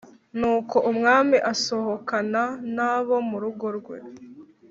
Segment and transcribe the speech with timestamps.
[0.39, 2.43] Nuko umwami asohokana
[2.75, 3.97] n’abo mu rugo rwe